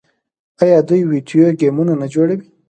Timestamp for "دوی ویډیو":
0.89-1.45